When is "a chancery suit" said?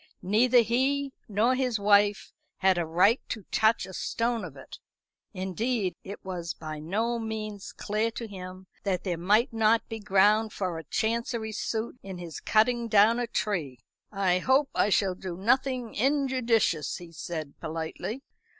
10.79-11.99